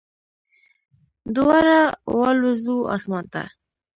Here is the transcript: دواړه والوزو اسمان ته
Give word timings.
دواړه 1.35 1.77
والوزو 2.17 2.77
اسمان 2.95 3.25
ته 3.33 3.43